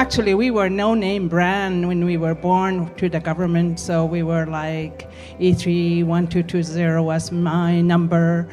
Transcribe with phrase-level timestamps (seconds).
[0.00, 4.22] Actually, we were no name brand when we were born to the government, so we
[4.22, 5.06] were like
[5.38, 8.48] E31220 was my number.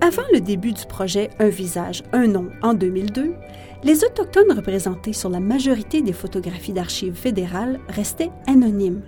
[0.00, 3.34] Avant le début du projet Un visage, un nom en 2002,
[3.82, 9.02] les Autochtones représentés sur la majorité des photographies d'archives fédérales restaient anonymes.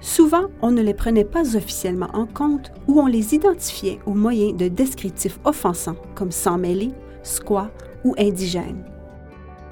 [0.00, 4.52] Souvent, on ne les prenait pas officiellement en compte ou on les identifiait au moyen
[4.52, 6.90] de descriptifs offensants comme sans mêlé,
[7.22, 7.70] squat
[8.02, 8.97] ou indigène.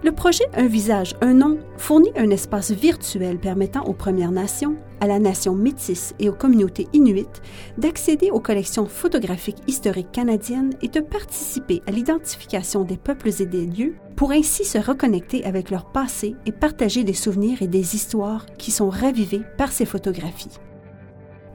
[0.04, 5.06] Le projet Un visage, un nom fournit un espace virtuel permettant aux Premières Nations, à
[5.06, 7.40] la nation métisse et aux communautés inuites
[7.78, 13.66] d'accéder aux collections photographiques historiques canadiennes et de participer à l'identification des peuples et des
[13.66, 18.46] lieux pour ainsi se reconnecter avec leur passé et partager des souvenirs et des histoires
[18.58, 20.58] qui sont ravivés par ces photographies.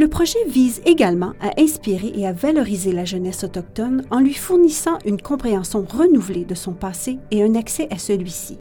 [0.02, 4.98] Le projet vise également à inspirer et à valoriser la jeunesse autochtone en lui fournissant
[5.06, 8.58] une compréhension renouvelée de son passé et un accès à celui-ci.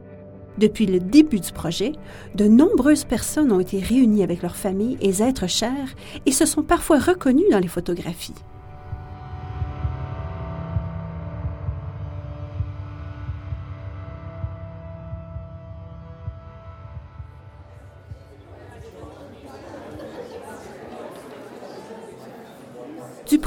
[0.59, 1.93] Depuis le début du projet,
[2.35, 5.95] de nombreuses personnes ont été réunies avec leurs familles et êtres chers
[6.27, 8.35] et se sont parfois reconnues dans les photographies.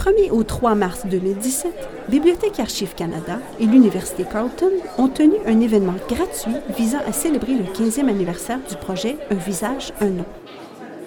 [0.03, 1.71] 1er au 3 mars 2017,
[2.09, 7.63] Bibliothèque Archives Canada et l'Université Carleton ont tenu un événement gratuit visant à célébrer le
[7.63, 10.25] 15e anniversaire du projet Un visage, un nom.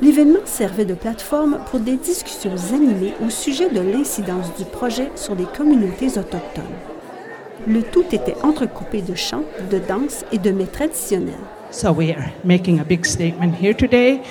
[0.00, 5.35] L'événement servait de plateforme pour des discussions animées au sujet de l'incidence du projet sur
[5.35, 6.64] les communautés autochtones.
[7.67, 11.35] Le tout était entrecoupé de chants, de danses et de mets traditionnels.
[11.70, 14.23] so we are making a big statement here today.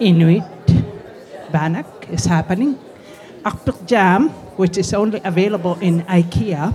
[0.00, 0.42] Inuit
[1.52, 2.76] Bannock is happening.
[3.44, 6.72] Akpik Jam, which is only available in IKEA,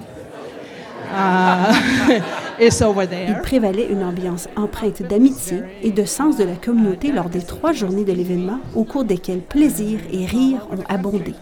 [1.12, 2.22] uh,
[2.60, 3.42] is over Il there.
[3.44, 8.06] prévalait une ambiance empreinte d'amitié et de sens de la communauté lors des trois journées
[8.06, 11.34] de l'événement, au cours desquelles plaisir et rire ont abondé.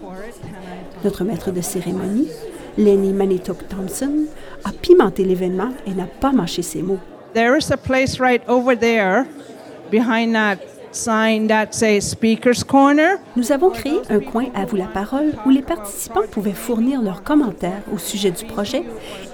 [1.04, 2.28] Notre maître de cérémonie,
[2.78, 4.12] Lenny Manitok Thompson,
[4.64, 6.98] a pimenté l'événement et n'a pas mâché ses mots.
[7.34, 9.24] There is a place right over there
[9.90, 10.56] behind that
[13.36, 17.22] Nous avons créé un coin à vous la parole où les participants pouvaient fournir leurs
[17.22, 18.84] commentaires au sujet du projet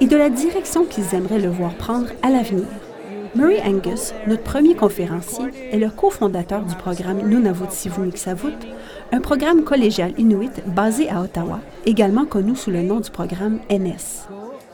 [0.01, 2.67] et de la direction qu'ils aimeraient le voir prendre à l'avenir.
[3.35, 8.55] Murray Angus, notre premier conférencier, est le cofondateur du programme Nunavut Sivuniksavut,
[9.11, 14.29] un programme collégial inuit basé à Ottawa, également connu sous le nom du programme NS.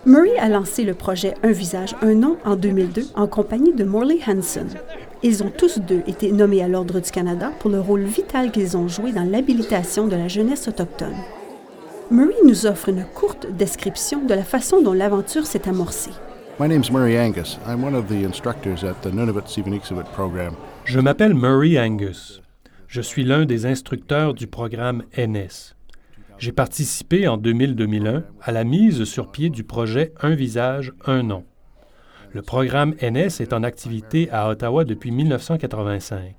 [0.07, 4.19] Murray a lancé le projet Un visage, un nom en 2002 en compagnie de Morley
[4.27, 4.67] Hanson.
[5.27, 8.77] Ils ont tous deux été nommés à l'Ordre du Canada pour le rôle vital qu'ils
[8.77, 11.17] ont joué dans l'habilitation de la jeunesse autochtone.
[12.11, 16.11] Murray nous offre une courte description de la façon dont l'aventure s'est amorcée.
[16.61, 17.59] My name's Murray Angus.
[17.67, 20.53] I'm one of the instructors at the Nunavut Siviniksavut program.
[20.85, 22.43] Je m'appelle Murray Angus.
[22.87, 25.75] Je suis l'un des instructeurs du programme NS.
[26.37, 31.45] J'ai participé en 2000-2001 à la mise sur pied du projet Un visage, un nom.
[32.35, 36.35] Le programme NS est en activité à Ottawa depuis 1985.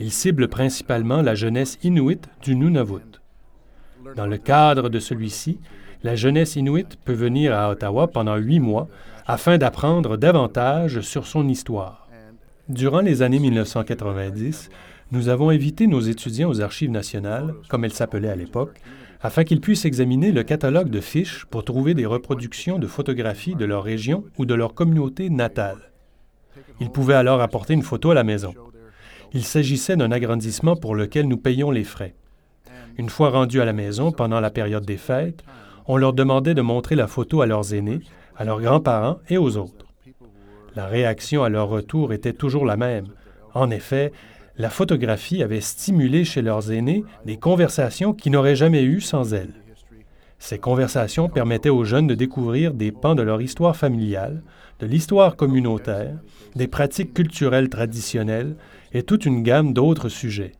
[0.00, 3.20] Il cible principalement la jeunesse inuite du Nunavut.
[4.16, 5.60] Dans le cadre de celui-ci,
[6.02, 8.88] la jeunesse inuite peut venir à Ottawa pendant huit mois
[9.24, 12.08] afin d'apprendre davantage sur son histoire.
[12.68, 14.70] Durant les années 1990,
[15.12, 18.80] nous avons invité nos étudiants aux Archives nationales, comme elles s'appelaient à l'époque,
[19.22, 23.64] afin qu'ils puissent examiner le catalogue de fiches pour trouver des reproductions de photographies de
[23.64, 25.92] leur région ou de leur communauté natale.
[26.80, 28.52] Ils pouvaient alors apporter une photo à la maison.
[29.32, 32.14] Il s'agissait d'un agrandissement pour lequel nous payions les frais.
[32.98, 35.44] Une fois rendus à la maison pendant la période des fêtes,
[35.86, 38.00] on leur demandait de montrer la photo à leurs aînés,
[38.36, 39.86] à leurs grands-parents et aux autres.
[40.74, 43.06] La réaction à leur retour était toujours la même.
[43.54, 44.12] En effet,
[44.58, 49.54] la photographie avait stimulé chez leurs aînés des conversations qu'ils n'auraient jamais eues sans elle.
[50.38, 54.42] Ces conversations permettaient aux jeunes de découvrir des pans de leur histoire familiale,
[54.80, 56.18] de l'histoire communautaire,
[56.56, 58.56] des pratiques culturelles traditionnelles
[58.92, 60.52] et toute une gamme d'autres sujets.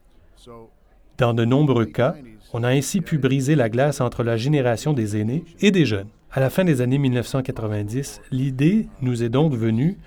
[1.19, 2.15] Dans de nombreux cas,
[2.53, 6.09] on a ainsi pu briser la glace entre la génération des aînés et des jeunes.
[6.31, 9.99] À la fin des années 1990, l'idée nous est donc venue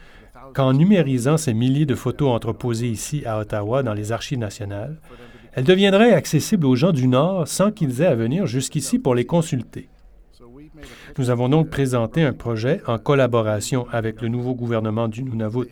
[0.56, 4.98] qu'en numérisant ces milliers de photos entreposées ici à Ottawa dans les archives nationales,
[5.58, 9.26] Elle deviendrait accessible aux gens du Nord sans qu'ils aient à venir jusqu'ici pour les
[9.26, 9.88] consulter.
[11.18, 15.72] Nous avons donc présenté un projet en collaboration avec le nouveau gouvernement du Nunavut.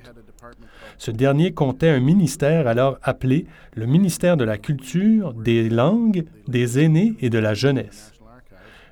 [0.97, 3.45] Ce dernier comptait un ministère alors appelé
[3.75, 8.13] le ministère de la Culture, des Langues, des Aînés et de la Jeunesse.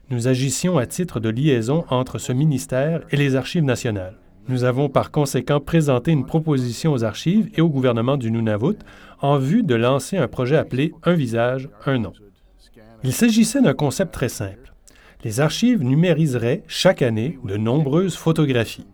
[0.10, 4.20] Nous agissions à titre de liaison entre ce ministère et les Archives nationales.
[4.48, 8.78] Nous avons par conséquent présenté une proposition aux archives et au gouvernement du Nunavut
[9.22, 12.14] en vue de lancer un projet appelé Un visage, un nom.
[13.04, 14.74] Il s'agissait d'un concept très simple.
[15.24, 18.88] Les archives numériseraient chaque année de nombreuses photographies.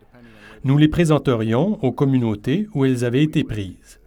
[0.63, 3.99] Nous les présenterions aux communautés où elles avaient été prises.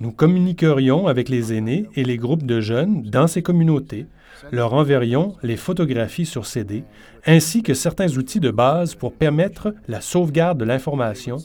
[0.00, 4.06] Nous communiquerions avec les aînés et les groupes de jeunes dans ces communautés,
[4.52, 6.84] leur enverrions les photographies sur CD,
[7.26, 11.38] ainsi que certains outils de base pour permettre la sauvegarde de l'information,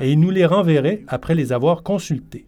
[0.00, 2.46] et ils nous les renverraient après les avoir consultés.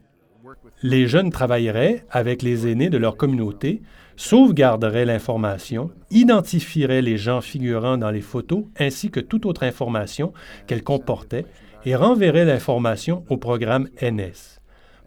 [0.82, 3.82] Les jeunes travailleraient avec les aînés de leur communauté,
[4.16, 10.32] sauvegarderaient l'information, identifieraient les gens figurant dans les photos ainsi que toute autre information
[10.66, 11.46] qu'elles comportaient
[11.84, 14.61] et renverraient l'information au programme NS.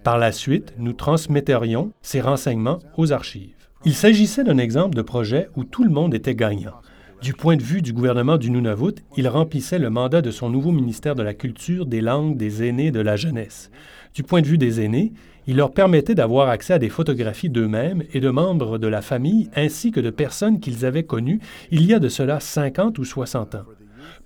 [0.06, 3.56] Par la suite, nous transmetterions ces renseignements aux archives.
[3.86, 6.76] Il s'agissait d'un exemple de projet où tout le monde était gagnant.
[7.24, 10.72] Du point de vue du gouvernement du Nunavut, il remplissait le mandat de son nouveau
[10.72, 13.72] ministère de la Culture, des Langues, des Aînés et de la Jeunesse.
[14.14, 15.12] Du point de vue des aînés,
[15.48, 19.50] il leur permettait d'avoir accès à des photographies d'eux-mêmes et de membres de la famille
[19.56, 21.40] ainsi que de personnes qu'ils avaient connues
[21.72, 23.66] il y a de cela 50 ou 60 ans.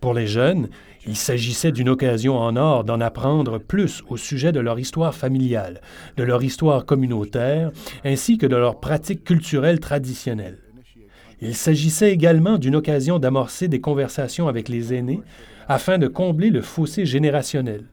[0.01, 0.69] Pour les jeunes,
[1.07, 5.81] il s'agissait d'une occasion en or d'en apprendre plus au sujet de leur histoire familiale,
[6.17, 7.71] de leur histoire communautaire,
[8.03, 10.59] ainsi que de leurs pratiques culturelles traditionnelles.
[11.41, 15.21] Il s'agissait également d'une occasion d'amorcer des conversations avec les aînés
[15.69, 17.85] afin de combler le fossé générationnel.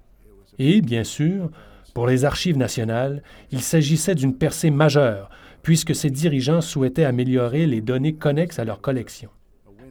[0.59, 1.51] Et, bien sûr,
[1.95, 3.23] pour les archives nationales,
[3.53, 5.31] il s'agissait d'une percée majeure,
[5.63, 9.31] puisque ces dirigeants souhaitaient améliorer les données connexes à leur collection.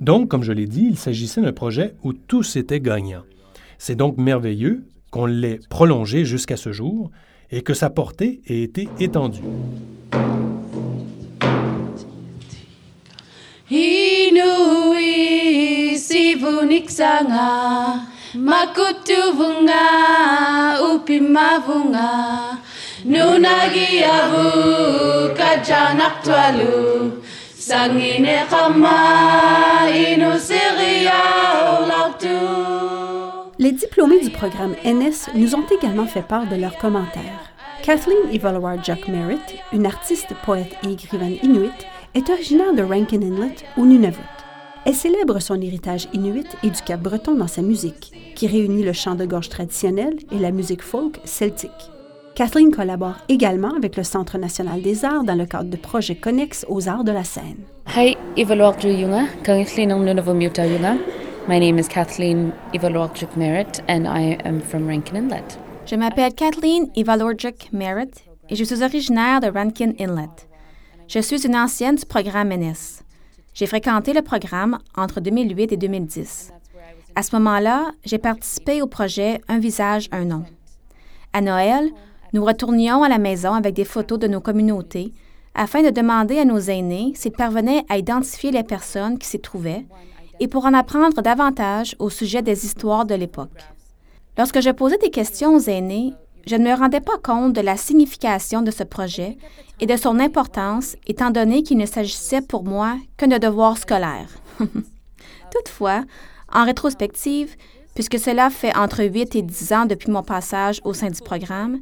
[0.02, 3.24] Donc, comme je l'ai dit, il s'agissait d'un projet où tous étaient gagnants.
[3.78, 7.12] C'est donc merveilleux qu'on l'ait prolongé jusqu'à ce jour
[7.52, 9.42] et que sa portée ait été étendue.
[33.58, 37.52] Les diplômés du programme NS nous ont également fait part de leurs commentaires.
[37.82, 41.72] Kathleen Ivalawar Jack Merritt, une artiste, poète et écrivaine inuit,
[42.14, 44.22] est originaire de Rankin Inlet, au Nunavut.
[44.86, 48.94] Elle célèbre son héritage inuit et du Cap breton dans sa musique, qui réunit le
[48.94, 51.72] chant de gorge traditionnel et la musique folk celtique.
[52.36, 56.66] Kathleen collabore également avec le Centre national des arts dans le cadre de projets connexes
[56.68, 57.60] aux arts de la scène.
[57.96, 59.24] Hi, Yunga, Yunga.
[61.48, 65.58] My name is Kathleen Ivalorjuk Merritt and I am from Rankin Inlet.
[65.86, 70.46] Je m'appelle Kathleen Ivalorjuk Merritt et je suis originaire de Rankin Inlet.
[71.08, 73.02] Je suis une ancienne du programme NS.
[73.54, 76.52] J'ai fréquenté le programme entre 2008 et 2010.
[77.16, 80.44] À ce moment-là, j'ai participé au projet Un visage, un nom.
[81.32, 81.92] À Noël,
[82.36, 85.14] nous retournions à la maison avec des photos de nos communautés
[85.54, 89.86] afin de demander à nos aînés s'ils parvenaient à identifier les personnes qui s'y trouvaient
[90.42, 93.64] et pour en apprendre davantage au sujet des histoires de l'époque.
[94.38, 96.12] Lorsque je posais des questions aux aînés,
[96.46, 99.38] je ne me rendais pas compte de la signification de ce projet
[99.80, 104.42] et de son importance, étant donné qu'il ne s'agissait pour moi que de devoirs scolaires.
[105.54, 106.04] Toutefois,
[106.54, 107.56] en rétrospective,
[107.94, 111.80] puisque cela fait entre 8 et 10 ans depuis mon passage au sein du programme,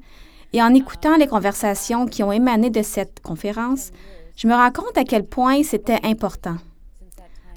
[0.54, 3.92] et en écoutant les conversations qui ont émané de cette conférence,
[4.36, 6.58] je me rends compte à quel point c'était important.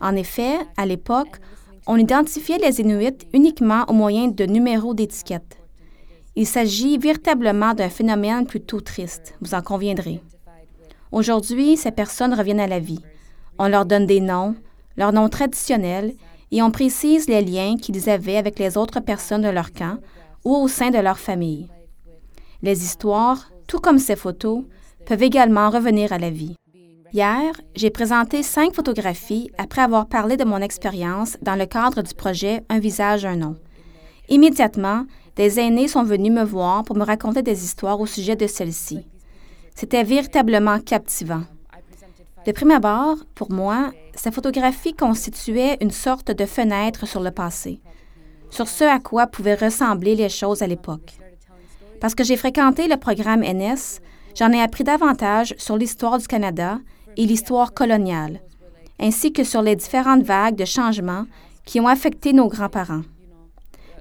[0.01, 1.37] En effet, à l'époque,
[1.87, 5.59] on identifiait les Inuits uniquement au moyen de numéros d'étiquette.
[6.35, 10.21] Il s'agit véritablement d'un phénomène plutôt triste, vous en conviendrez.
[11.13, 13.01] Aujourd'hui, ces personnes reviennent à la vie.
[13.59, 14.55] On leur donne des noms,
[14.97, 16.15] leurs noms traditionnels,
[16.51, 19.99] et on précise les liens qu'ils avaient avec les autres personnes de leur camp
[20.45, 21.69] ou au sein de leur famille.
[22.63, 24.65] Les histoires, tout comme ces photos,
[25.07, 26.57] peuvent également revenir à la vie.
[27.13, 32.15] Hier, j'ai présenté cinq photographies après avoir parlé de mon expérience dans le cadre du
[32.15, 33.57] projet Un visage, un nom.
[34.29, 35.05] Immédiatement,
[35.37, 39.07] des aînés sont venus me voir pour me raconter des histoires au sujet de celles-ci.
[39.75, 41.43] C'était véritablement captivant.
[42.47, 47.81] De prime abord, pour moi, ces photographies constituaient une sorte de fenêtre sur le passé,
[48.51, 51.19] sur ce à quoi pouvaient ressembler les choses à l'époque.
[52.01, 54.01] Parce que j'ai fréquenté le programme NS,
[54.39, 56.79] J'en ai appris davantage sur l'histoire du Canada
[57.17, 58.43] et l'histoire coloniale,
[59.01, 61.25] ainsi que sur les différentes vagues de changements
[61.65, 63.03] qui ont affecté nos grands-parents.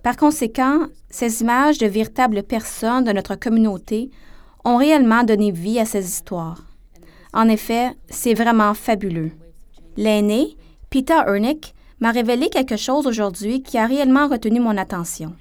[0.03, 4.11] Par conséquent, ces images de véritables personnes de notre communauté
[4.65, 6.61] ont réellement donné vie à ces histoires.
[7.33, 9.31] En effet, c'est vraiment fabuleux.
[9.95, 10.57] L'aîné,
[10.89, 15.33] Peter Ernick, m'a révélé quelque chose aujourd'hui qui a réellement retenu mon attention.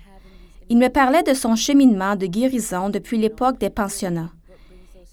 [0.71, 4.30] Il me parlait de son cheminement de guérison depuis l'époque des pensionnats.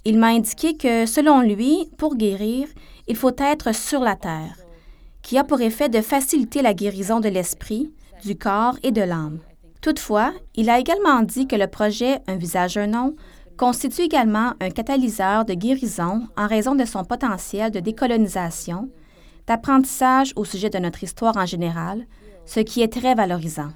[0.06, 2.68] Il m'a indiqué que, selon lui, pour guérir,
[3.08, 4.58] il faut être sur la terre,
[5.22, 7.92] qui a pour effet de faciliter la guérison de l'esprit,
[8.24, 9.40] du corps et de l'âme.
[9.82, 13.16] Toutefois, il a également dit que le projet Un visage, un nom
[13.58, 18.90] constitue également un catalyseur de guérison en raison de son potentiel de décolonisation,
[19.48, 22.06] d'apprentissage au sujet de notre histoire en général,
[22.46, 23.72] ce qui est très valorisant.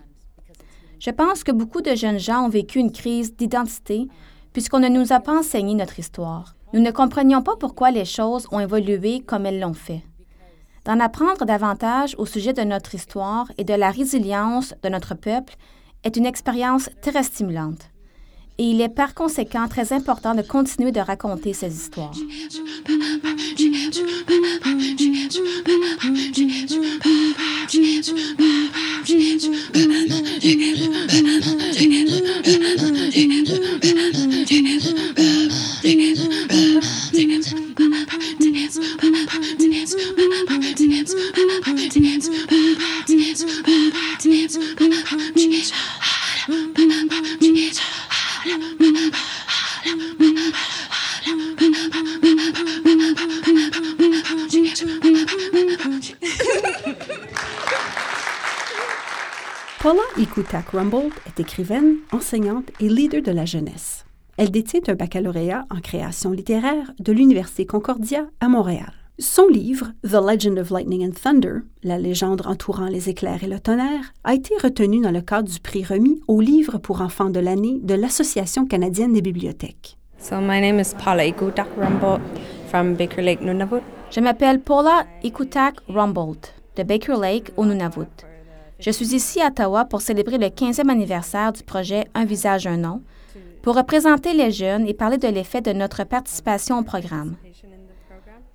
[1.06, 4.08] Je pense que beaucoup de jeunes gens ont vécu une crise d'identité
[4.54, 6.56] puisqu'on ne nous a pas enseigné notre histoire.
[6.74, 10.02] Nous ne comprenions pas pourquoi les choses ont évolué comme elles l'ont fait.
[10.84, 15.54] D'en apprendre davantage au sujet de notre histoire et de la résilience de notre peuple
[16.04, 17.92] est une expérience très stimulante.
[18.58, 22.12] Et il est par conséquent très important de continuer de raconter ces histoires.
[59.86, 64.04] Paula Ikutak Rumbold est écrivaine, enseignante et leader de la jeunesse.
[64.38, 69.05] Elle détient un baccalauréat en création littéraire de l'Université Concordia à Montréal.
[69.18, 73.62] Son livre, The Legend of Lightning and Thunder, la légende entourant les éclairs et le
[73.62, 77.40] tonnerre, a été retenu dans le cadre du prix remis au livre pour enfants de
[77.40, 79.98] l'année de l'Association canadienne des bibliothèques.
[80.18, 82.20] So my name is Paula Ikutak Rumbold
[82.68, 83.82] from Baker Lake, Nunavut.
[84.12, 88.26] Je m'appelle Paula Ikutak Rumbold de Baker Lake au Nunavut.
[88.80, 92.76] Je suis ici à Ottawa pour célébrer le 15e anniversaire du projet Un visage, un
[92.76, 93.02] nom,
[93.62, 97.36] pour représenter les jeunes et parler de l'effet de notre participation au programme.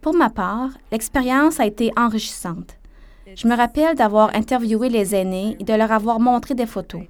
[0.00, 2.78] Pour ma part, l'expérience a été enrichissante.
[3.34, 7.02] Je me rappelle d'avoir interviewé les aînés et de leur avoir montré des photos.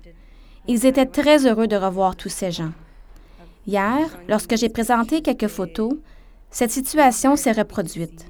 [0.66, 2.73] Ils étaient très heureux de revoir tous ces gens.
[3.66, 5.92] Hier, lorsque j'ai présenté quelques photos,
[6.50, 8.26] cette situation s'est reproduite.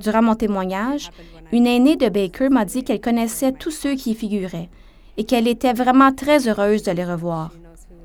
[0.00, 1.10] Durant mon témoignage,
[1.52, 4.70] une aînée de Baker m'a dit qu'elle connaissait tous ceux qui y figuraient
[5.18, 7.50] et qu'elle était vraiment très heureuse de les revoir.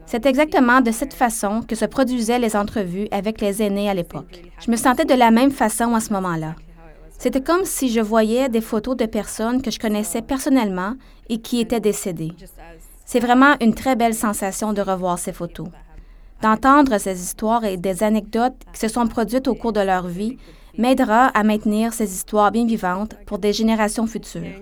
[0.05, 4.43] C'est exactement de cette façon que se produisaient les entrevues avec les aînés à l'époque.
[4.63, 6.55] Je me sentais de la même façon à ce moment-là.
[7.17, 10.93] C'était comme si je voyais des photos de personnes que je connaissais personnellement
[11.29, 12.33] et qui étaient décédées.
[13.05, 15.67] C'est vraiment une très belle sensation de revoir ces photos.
[16.41, 20.37] D'entendre ces histoires et des anecdotes qui se sont produites au cours de leur vie
[20.77, 24.61] m'aidera à maintenir ces histoires bien vivantes pour des générations futures.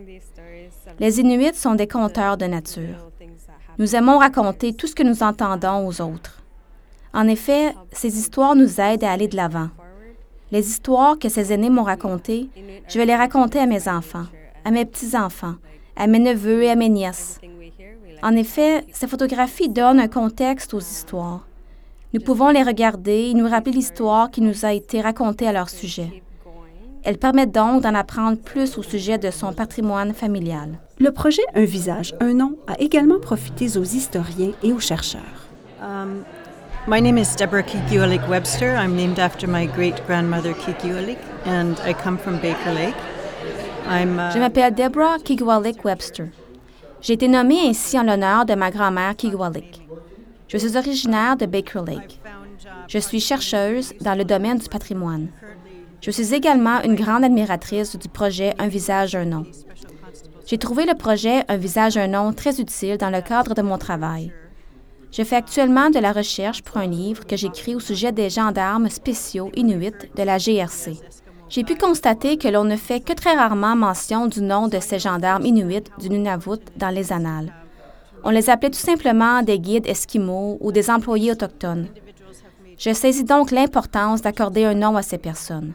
[1.00, 3.12] Les Inuits sont des conteurs de nature.
[3.80, 6.44] Nous aimons raconter tout ce que nous entendons aux autres.
[7.13, 9.70] En effet, ces histoires nous aident à aller de l'avant.
[10.51, 12.50] Les histoires que ces aînés m'ont racontées,
[12.88, 14.25] je vais les raconter à mes enfants,
[14.63, 15.56] à mes petits-enfants,
[15.96, 17.39] à mes neveux et à mes nièces.
[18.22, 21.48] En effet, ces photographies donnent un contexte aux histoires.
[22.13, 25.70] Nous pouvons les regarder et nous rappeler l'histoire qui nous a été racontée à leur
[25.70, 26.22] sujet.
[27.06, 30.80] Elles permettent donc d'en apprendre plus au sujet de son patrimoine familial.
[31.00, 35.22] Le projet Un visage, un nom a également profité aux historiens et aux chercheurs.
[35.82, 36.24] Um,
[36.88, 37.66] my name is Deborah
[38.30, 38.78] Webster.
[38.78, 42.96] I'm named after my great grandmother Kikiualik, and I come from Baker Lake.
[43.86, 46.28] I'm, uh, Je m'appelle Deborah Kigwalik Webster.
[47.02, 49.82] J'ai été nommée ainsi en l'honneur de ma grand-mère Kigwalik.
[50.48, 52.22] Je suis originaire de Baker Lake.
[52.88, 55.28] Je suis chercheuse dans le domaine du patrimoine.
[56.04, 59.46] Je suis également une grande admiratrice du projet Un visage, un nom.
[60.46, 63.78] J'ai trouvé le projet Un visage, un nom très utile dans le cadre de mon
[63.78, 64.34] travail.
[65.14, 68.90] Je fais actuellement de la recherche pour un livre que j'écris au sujet des gendarmes
[68.90, 71.00] spéciaux inuits de la GRC.
[71.48, 75.00] J'ai pu constater que l'on ne fait que très rarement mention du nom de ces
[75.00, 77.54] gendarmes inuits du Nunavut dans les annales.
[78.26, 81.88] On les appelait tout simplement des guides esquimaux ou des employés autochtones.
[82.78, 85.74] Je saisis donc l'importance d'accorder un nom à ces personnes.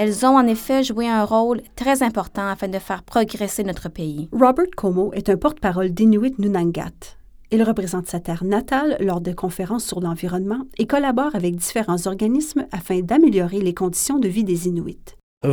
[0.00, 4.28] Elles ont en effet joué un rôle très important afin de faire progresser notre pays.
[4.30, 7.16] Robert Como est un porte-parole d'Inuit Nunangat.
[7.50, 12.66] Il représente sa terre natale lors de conférences sur l'environnement et collabore avec différents organismes
[12.70, 15.16] afin d'améliorer les conditions de vie des Inuits.
[15.42, 15.48] Je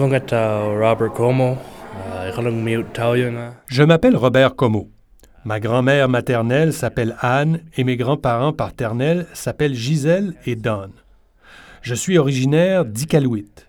[3.83, 4.89] m'appelle Robert Como.
[5.43, 10.91] Ma grand-mère maternelle s'appelle Anne et mes grands-parents paternels s'appellent Gisèle et Don.
[11.81, 13.64] Je suis originaire d'Iqaluit.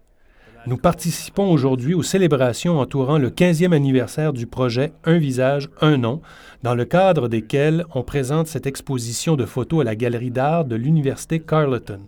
[0.67, 6.21] Nous participons aujourd'hui aux célébrations entourant le 15e anniversaire du projet Un visage, un nom,
[6.65, 10.75] dans le cadre desquels on présente cette exposition de photos à la galerie d'art de
[10.75, 12.01] l'Université Carleton.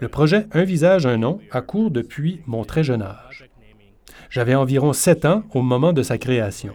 [0.00, 3.50] Le projet Un visage, un nom a cours depuis mon très jeune âge.
[4.30, 6.74] J'avais environ sept ans au moment de sa création.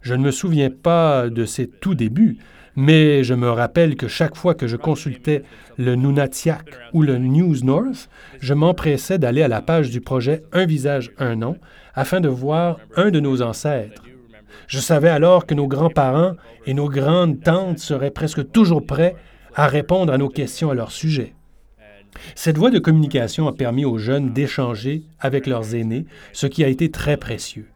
[0.00, 2.38] Je ne me souviens pas de ses tout débuts,
[2.76, 5.42] mais je me rappelle que chaque fois que je consultais
[5.78, 8.08] le Nunatiak ou le News North,
[8.40, 11.56] je m'empressais d'aller à la page du projet Un visage, un nom
[11.94, 14.02] afin de voir un de nos ancêtres.
[14.66, 16.36] Je savais alors que nos grands-parents
[16.66, 19.16] et nos grandes tantes seraient presque toujours prêts
[19.54, 21.34] à répondre à nos questions à leur sujet.
[22.34, 26.68] Cette voie de communication a permis aux jeunes d'échanger avec leurs aînés, ce qui a
[26.68, 27.68] été très précieux.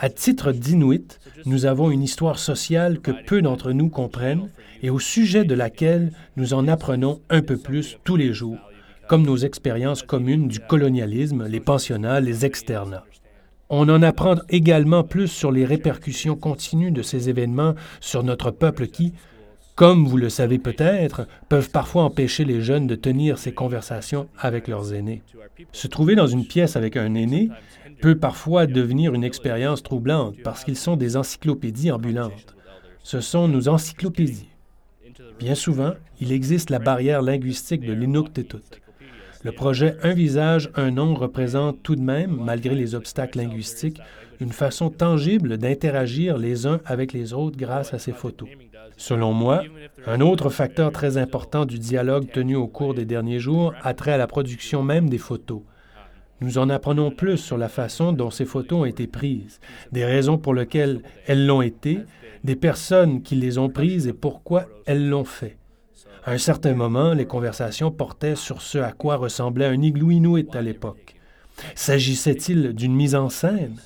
[0.00, 4.50] À titre d'Inuit, nous avons une histoire sociale que peu d'entre nous comprennent
[4.82, 8.58] et au sujet de laquelle nous en apprenons un peu plus tous les jours,
[9.08, 13.04] comme nos expériences communes du colonialisme, les pensionnats, les externats.
[13.70, 18.88] On en apprend également plus sur les répercussions continues de ces événements sur notre peuple
[18.88, 19.12] qui,
[19.74, 24.68] comme vous le savez peut-être, peuvent parfois empêcher les jeunes de tenir ces conversations avec
[24.68, 25.22] leurs aînés.
[25.72, 27.50] Se trouver dans une pièce avec un aîné
[28.00, 32.54] peut parfois devenir une expérience troublante parce qu'ils sont des encyclopédies ambulantes.
[33.02, 34.48] Ce sont nos encyclopédies.
[35.38, 38.80] Bien souvent, il existe la barrière linguistique de l'inuktitut.
[39.42, 44.00] Le projet Un visage, un nom représente tout de même, malgré les obstacles linguistiques,
[44.40, 48.48] une façon tangible d'interagir les uns avec les autres grâce à ces photos.
[48.96, 49.62] Selon moi,
[50.06, 54.12] un autre facteur très important du dialogue tenu au cours des derniers jours a trait
[54.12, 55.62] à la production même des photos.
[56.40, 59.60] Nous en apprenons plus sur la façon dont ces photos ont été prises,
[59.92, 62.00] des raisons pour lesquelles elles l'ont été,
[62.42, 65.56] des personnes qui les ont prises et pourquoi elles l'ont fait.
[66.24, 70.48] À un certain moment, les conversations portaient sur ce à quoi ressemblait un igloo inuit
[70.54, 71.14] à l'époque.
[71.74, 73.76] S'agissait-il d'une mise en scène?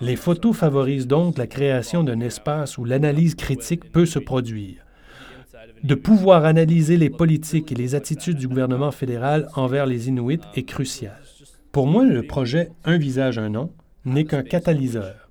[0.00, 4.84] Les photos favorisent donc la création d'un espace où l'analyse critique peut se produire.
[5.82, 10.62] De pouvoir analyser les politiques et les attitudes du gouvernement fédéral envers les Inuits est
[10.62, 11.18] crucial.
[11.72, 13.72] Pour moi, le projet Un visage, un nom
[14.04, 15.28] n'est qu'un catalyseur.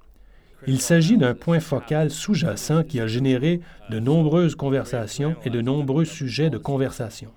[0.67, 6.05] Il s'agit d'un point focal sous-jacent qui a généré de nombreuses conversations et de nombreux
[6.05, 7.29] sujets de conversation.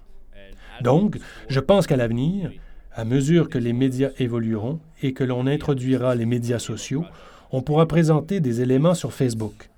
[0.82, 2.50] Donc, je pense qu'à l'avenir,
[2.94, 7.05] à mesure que les médias évolueront et que l'on introduira les médias sociaux,
[7.53, 9.70] on pourra présenter des éléments sur Facebook.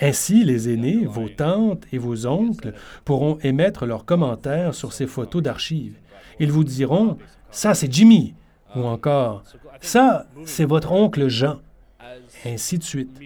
[0.00, 2.72] Ainsi, les aînés, vos tantes et vos oncles
[3.04, 5.94] pourront émettre leurs commentaires sur ces photos d'archives.
[6.40, 7.18] Ils vous diront
[7.50, 8.34] Ça, c'est Jimmy
[8.74, 9.42] ou encore
[9.80, 11.58] Ça, c'est votre oncle Jean,
[12.46, 13.20] ainsi de suite.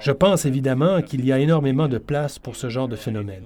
[0.00, 3.44] Je pense évidemment qu'il y a énormément de place pour ce genre de phénomène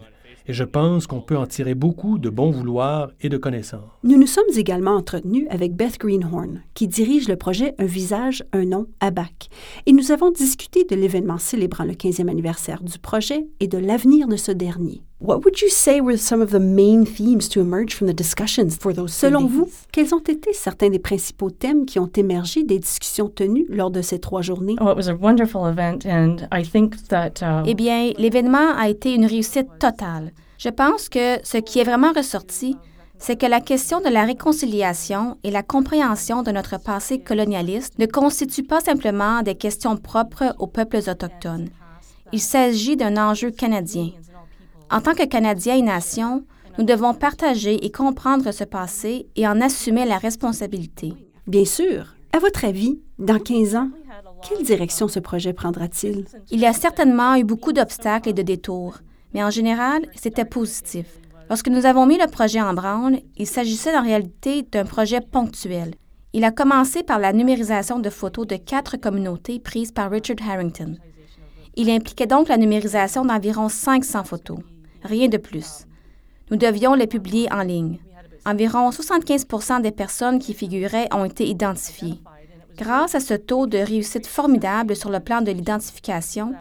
[0.49, 3.83] et je pense qu'on peut en tirer beaucoup de bon vouloir et de connaissances.
[4.03, 8.65] Nous nous sommes également entretenus avec Beth Greenhorn, qui dirige le projet Un visage, un
[8.65, 9.51] nom à BAC,
[9.87, 14.27] et nous avons discuté de l'événement célébrant le 15e anniversaire du projet et de l'avenir
[14.27, 15.03] de ce dernier.
[15.21, 18.79] What would you say were some of the main themes to emerge from the discussions
[18.81, 22.79] for those Selon vous, quels ont été certains des principaux thèmes qui ont émergé des
[22.79, 24.77] discussions tenues lors de ces trois journées?
[24.81, 27.65] Oh, it was a wonderful event and I think that uh...
[27.67, 30.31] Eh bien, l'événement a été une réussite totale.
[30.57, 32.77] Je pense que ce qui est vraiment ressorti,
[33.19, 38.07] c'est que la question de la réconciliation et la compréhension de notre passé colonialiste ne
[38.07, 41.71] constituent pas simplement des questions propres aux peuples autochtones.
[42.33, 44.11] Il s'agit d'un enjeu canadien.
[44.91, 46.45] En tant que Canadiens et nation,
[46.79, 51.13] nous devons partager et comprendre ce passé et en assumer la responsabilité.
[51.47, 52.15] Bien sûr.
[52.33, 53.91] À votre avis, dans 15 ans,
[54.47, 56.25] quelle direction ce projet prendra-t-il?
[56.51, 58.99] Il y a certainement eu beaucoup d'obstacles et de détours,
[59.35, 61.07] mais en général, c'était positif.
[61.51, 65.95] Lorsque nous avons mis le projet en branle, il s'agissait en réalité d'un projet ponctuel.
[66.33, 70.97] Il a commencé par la numérisation de photos de quatre communautés prises par Richard Harrington.
[71.77, 74.59] Il impliquait donc la numérisation d'environ 500 photos.
[75.03, 75.87] Rien de plus.
[76.51, 77.99] Nous devions les publier en ligne.
[78.47, 82.21] Environ 75% des personnes qui figuraient ont été identifiées.
[82.77, 86.55] Grâce à ce taux de réussite formidable sur le plan de l'identification,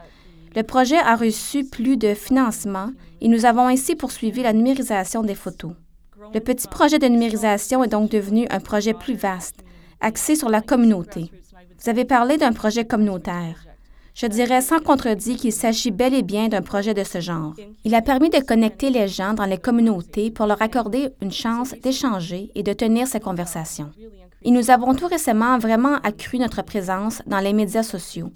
[0.56, 2.89] le projet a reçu plus de financement
[3.21, 5.73] et nous avons ainsi poursuivi la numérisation des photos.
[6.34, 9.63] Le petit projet de numérisation est donc devenu un projet plus vaste,
[10.02, 11.32] axé sur la communauté.
[11.80, 13.66] Vous avez parlé d'un projet communautaire.
[14.19, 17.53] Je dirais sans contredit qu'il s'agit bel et bien d'un projet de ce genre.
[17.84, 21.75] Il a permis de connecter les gens dans les communautés pour leur accorder une chance
[21.84, 23.91] d'échanger et de tenir ces conversations.
[24.41, 28.32] Et nous avons tout récemment vraiment accru notre présence dans les médias sociaux.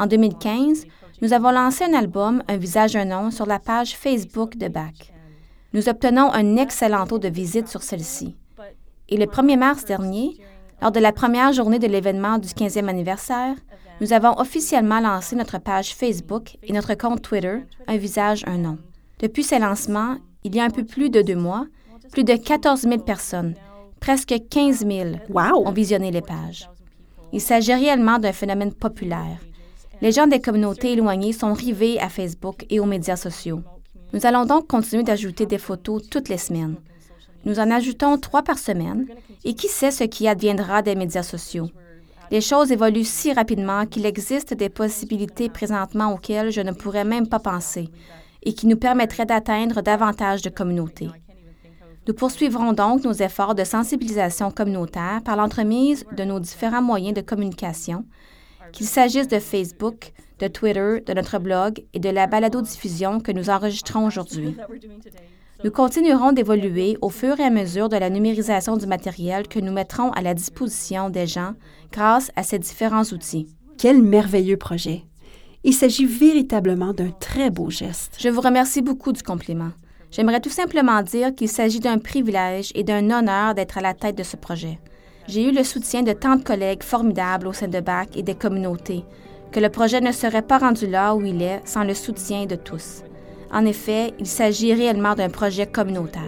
[0.00, 0.84] En 2015,
[1.22, 5.12] nous avons lancé un album Un visage, un nom sur la page Facebook de BAC.
[5.74, 8.36] Nous obtenons un excellent taux de visite sur celle-ci.
[9.08, 10.36] Et le 1er mars dernier,
[10.82, 13.54] lors de la première journée de l'événement du 15e anniversaire,
[14.00, 18.78] nous avons officiellement lancé notre page Facebook et notre compte Twitter, Un visage, un nom.
[19.20, 21.66] Depuis ces lancements, il y a un peu plus de deux mois,
[22.12, 23.54] plus de 14 000 personnes,
[24.00, 26.68] presque 15 000, ont visionné les pages.
[27.32, 29.38] Il s'agit réellement d'un phénomène populaire.
[30.00, 33.62] Les gens des communautés éloignées sont rivés à Facebook et aux médias sociaux.
[34.12, 36.76] Nous allons donc continuer d'ajouter des photos toutes les semaines.
[37.44, 39.06] Nous en ajoutons trois par semaine,
[39.44, 41.70] et qui sait ce qui adviendra des médias sociaux?
[42.34, 47.28] Les choses évoluent si rapidement qu'il existe des possibilités présentement auxquelles je ne pourrais même
[47.28, 47.90] pas penser
[48.42, 51.10] et qui nous permettraient d'atteindre davantage de communautés.
[52.08, 57.20] Nous poursuivrons donc nos efforts de sensibilisation communautaire par l'entremise de nos différents moyens de
[57.20, 58.04] communication,
[58.72, 63.48] qu'il s'agisse de Facebook, de Twitter, de notre blog et de la balado-diffusion que nous
[63.48, 64.56] enregistrons aujourd'hui.
[65.62, 69.72] Nous continuerons d'évoluer au fur et à mesure de la numérisation du matériel que nous
[69.72, 71.54] mettrons à la disposition des gens
[71.92, 73.46] grâce à ces différents outils.
[73.78, 75.04] Quel merveilleux projet!
[75.62, 78.16] Il s'agit véritablement d'un très beau geste.
[78.18, 79.70] Je vous remercie beaucoup du compliment.
[80.10, 84.18] J'aimerais tout simplement dire qu'il s'agit d'un privilège et d'un honneur d'être à la tête
[84.18, 84.78] de ce projet.
[85.28, 88.34] J'ai eu le soutien de tant de collègues formidables au sein de BAC et des
[88.34, 89.04] communautés,
[89.52, 92.56] que le projet ne serait pas rendu là où il est sans le soutien de
[92.56, 93.02] tous.
[93.52, 96.22] En effet, il s'agit réellement d'un projet communautaire.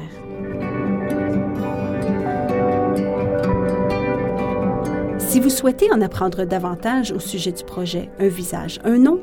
[5.19, 9.21] Si vous souhaitez en apprendre davantage au sujet du projet Un visage, un nom,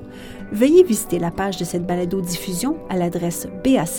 [0.52, 3.94] veuillez visiter la page de cette balado-diffusion à l'adresse bac-lac.gc.ca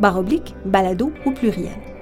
[0.00, 1.93] baroblique balado au pluriel.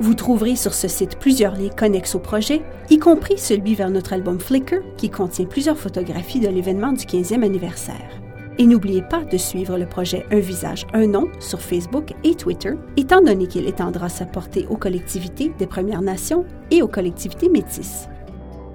[0.00, 4.14] Vous trouverez sur ce site plusieurs liens connexes au projet, y compris celui vers notre
[4.14, 8.08] album Flickr qui contient plusieurs photographies de l'événement du 15e anniversaire.
[8.56, 12.72] Et n'oubliez pas de suivre le projet Un visage, un nom sur Facebook et Twitter,
[12.96, 18.08] étant donné qu'il étendra sa portée aux collectivités des Premières Nations et aux collectivités métisses.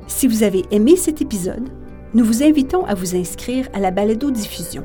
[0.06, 1.70] Si vous avez aimé cet épisode,
[2.14, 4.84] nous vous invitons à vous inscrire à la balado-diffusion.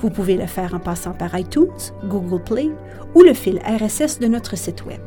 [0.00, 1.68] Vous pouvez le faire en passant par iTunes,
[2.04, 2.70] Google Play
[3.14, 5.00] ou le fil RSS de notre site Web.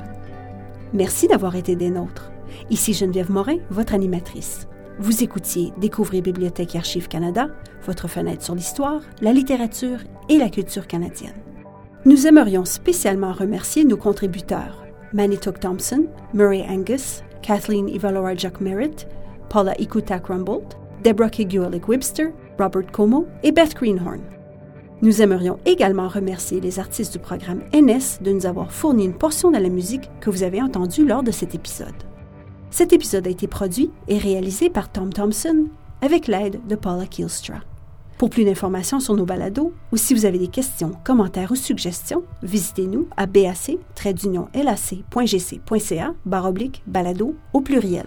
[0.94, 2.32] Merci d'avoir été des nôtres.
[2.70, 4.68] Ici Geneviève Morin, votre animatrice.
[5.00, 7.50] Vous écoutiez Découvrir Bibliothèque et Archives Canada,
[7.86, 11.34] votre fenêtre sur l'histoire, la littérature et la culture canadienne.
[12.06, 19.08] Nous aimerions spécialement remercier nos contributeurs Manitok Thompson, Murray Angus, Kathleen Ivalora Jack Merritt,
[19.50, 24.22] Paula Ikutak Rumbold, Deborah Kigualik Webster, Robert Como et Beth Greenhorn.
[25.02, 29.52] Nous aimerions également remercier les artistes du programme NS de nous avoir fourni une portion
[29.52, 31.94] de la musique que vous avez entendue lors de cet épisode.
[32.70, 35.66] Cet épisode a été produit et réalisé par Tom Thompson
[36.02, 37.60] avec l'aide de Paula Kielstra.
[38.18, 42.24] Pour plus d'informations sur nos balados ou si vous avez des questions, commentaires ou suggestions,
[42.44, 43.74] visitez-nous à bac-lac.gc.ca
[46.88, 48.06] balado au pluriel.